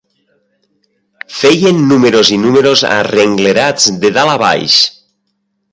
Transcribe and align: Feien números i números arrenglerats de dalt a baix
Feien 1.41 1.83
números 1.91 2.33
i 2.37 2.41
números 2.47 2.85
arrenglerats 2.95 3.91
de 4.07 4.15
dalt 4.19 4.37
a 4.39 4.41
baix 4.49 4.85